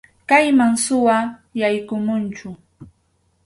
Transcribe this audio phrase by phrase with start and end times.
[0.29, 1.17] Kayman suwa
[1.59, 2.49] yaykumunchu.